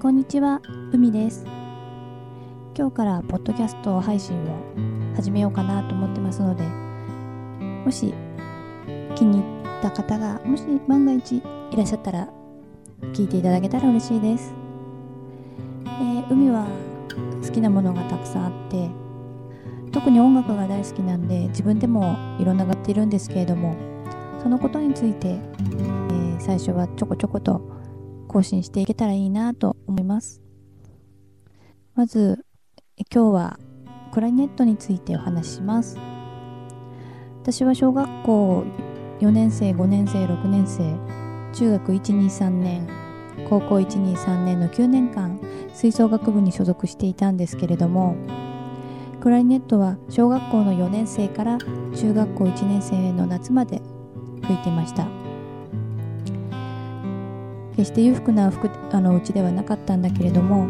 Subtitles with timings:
[0.00, 0.62] こんにちは、
[0.92, 1.44] 海です。
[2.76, 4.56] 今日からポッドキャスト配信を
[5.16, 6.62] 始めようかなと思ってますので、
[7.84, 8.14] もし
[9.16, 11.42] 気に入った方が、もし万が一い
[11.76, 12.28] らっしゃったら
[13.12, 14.54] 聞いていただけたら嬉しいです。
[15.84, 16.68] えー海は
[17.44, 18.88] 好きなものがたくさんあって、
[19.90, 23.74] 特に音楽が大好きなんで自分でもいろんながっているんですけれども、
[24.40, 27.77] そのことについて、えー最初はちょこちょこと
[28.28, 30.40] 更新していけたらいいなと思います。
[31.94, 32.44] まず、
[33.12, 33.58] 今日は
[34.12, 35.98] クラリネットについてお話しします。
[37.42, 38.64] 私は小学校
[39.20, 40.96] 4年生、5年生、6年生、
[41.52, 42.86] 中学1、2、3年、
[43.48, 45.40] 高校1、2、3年の9年間、
[45.74, 48.16] 吹奏楽部に所属していたんですけれども、
[49.20, 51.58] クラリネットは小学校の4年生から
[51.96, 53.80] 中学校1年生の夏まで
[54.42, 55.27] 吹いていました。
[57.78, 60.66] 決して裕福な服あのうちではなかったんだけれども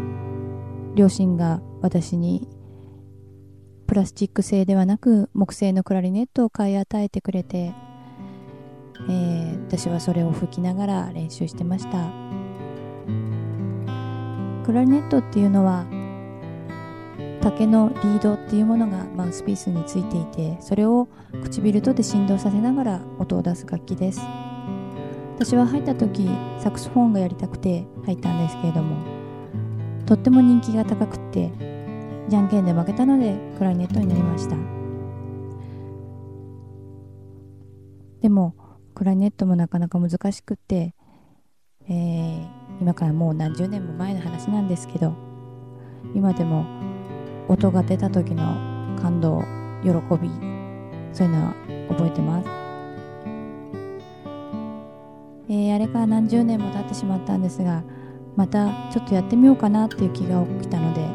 [0.93, 2.47] 両親が私に
[3.87, 7.73] プラスチック製ではなく木製のクラリネットを買い与えてくれて、
[9.09, 12.11] えー私はそれを吹きながら練習してました。
[14.65, 15.85] クラリネットっていうのは
[17.39, 21.07] 竹のリードっていうものがマウスピースについていてそれを
[21.43, 24.21] 唇とで振動させながら音を出す楽器です。
[25.39, 28.97] 私は入った時サクソフォンがやりたくて入ったんですけれども
[30.05, 31.49] とっても人気が高くって
[32.27, 34.57] じゃんけんで負けたのでクラリネットになりました。
[38.21, 38.53] でも
[38.93, 40.93] クラリネットもなかなか難しくって、
[41.87, 45.13] えー今からもう何十年も前の話なんですけど
[46.15, 46.65] 今でも
[47.49, 48.43] 音が出た時の
[49.01, 49.41] 感動
[49.83, 49.89] 喜
[50.21, 50.29] び
[51.13, 51.53] そういうのは
[51.89, 52.68] 覚えてます。
[55.49, 57.83] えーあれから何十年も経ってしまったんですが
[58.35, 61.05] またちょっとやってみようかなっていう気が起きたので、え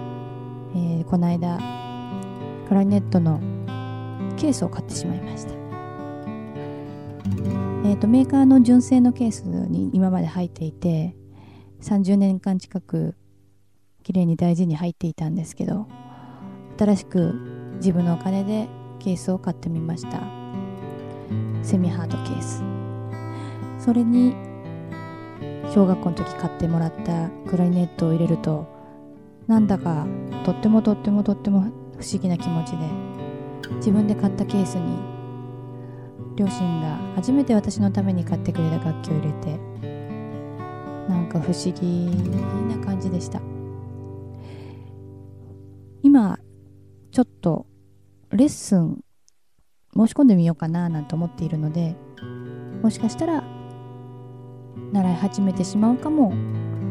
[1.02, 1.58] ーこの間
[2.68, 3.40] クラリネットの
[4.36, 11.14] ケースを買ってしまいました、えー、とメーカーの純正のケースに今まで入っていて
[11.82, 13.14] 30年間近く
[14.02, 15.86] 綺麗に大事に入っていたんですけど
[16.78, 17.34] 新しく
[17.76, 20.22] 自分のお金でケースを買ってみました。
[21.62, 22.93] セミハードケース。
[23.84, 24.34] それに
[25.74, 28.66] 小学校の時買ってもらったクラリネットを入れると
[29.46, 30.06] なんだか
[30.42, 31.66] とってもとってもとっても不
[32.02, 32.88] 思議な気持ちで
[33.76, 34.98] 自分で買ったケースに
[36.34, 39.58] 両親が初めて私のために買ってくれた楽器を入れて
[41.06, 42.06] なんか不思議
[42.74, 43.42] な感じでした。
[46.02, 46.38] 今
[47.12, 47.66] ちょっと
[48.30, 49.04] レッスン
[49.94, 51.94] 申し込んでみようかななんて思っているので
[52.82, 53.44] もしかしたら
[54.92, 56.32] 習い始めてしまうかも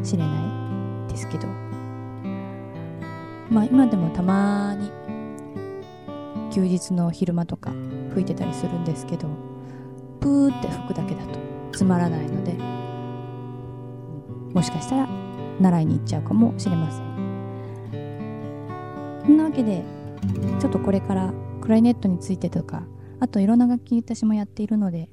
[0.02, 1.48] しれないですけど。
[3.50, 4.90] まあ今でもたまに
[6.50, 7.72] 休日の昼間とか
[8.12, 9.28] 吹いてたりするんですけど
[10.20, 11.38] プーって吹くだけだと
[11.72, 12.54] つまらないので
[14.54, 15.08] もしかしたら
[15.60, 17.14] 習いに行っちゃうかもしれません。
[19.24, 19.84] そんなわけで
[20.58, 22.82] ちょっとこれからクラリネットについてとか
[23.20, 25.08] あといろんな楽器私もやっているので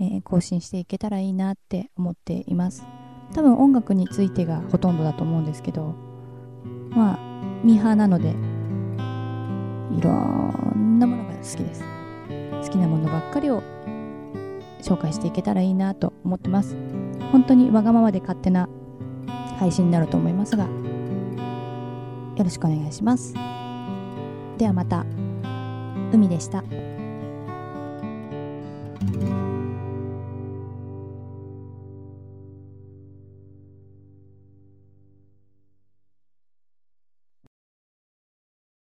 [0.00, 2.86] え更新していけたらいいなって思っています。
[3.34, 5.94] 多分音楽についてがほとんどだと思うんですけど
[6.90, 7.18] まあ
[7.62, 10.10] ミーハーなのでいろ
[10.74, 11.84] んなものが好きです。
[12.62, 13.62] 好きなものばっかりを
[14.82, 16.76] 紹介していけたらいいなと思ってます。
[17.32, 18.68] 本当にわがままで勝手な
[19.58, 20.70] 配信になると思いますがよ
[22.44, 23.34] ろしくお願いします。
[24.58, 25.04] ではまた。
[26.12, 26.64] 海でした。